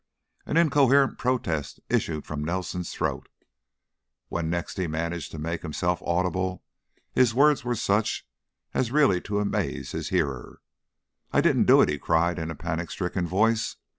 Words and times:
An 0.47 0.57
incoherent 0.57 1.19
protest 1.19 1.79
issued 1.87 2.25
from 2.25 2.43
Nelson's 2.43 2.91
throat. 2.91 3.29
When 4.29 4.49
next 4.49 4.77
he 4.79 4.87
managed 4.87 5.29
to 5.29 5.37
make 5.37 5.61
himself 5.61 6.01
audible, 6.01 6.63
his 7.13 7.35
words 7.35 7.63
were 7.63 7.75
such 7.75 8.27
as 8.73 8.89
really 8.89 9.21
to 9.21 9.37
amaze 9.37 9.91
his 9.91 10.09
hearer. 10.09 10.59
"I 11.31 11.39
didn't 11.39 11.65
do 11.65 11.81
it," 11.81 11.89
he 11.89 11.99
cried, 11.99 12.39
in 12.39 12.49
a 12.49 12.55
panic 12.55 12.89
stricken 12.89 13.27
voice. 13.27 13.75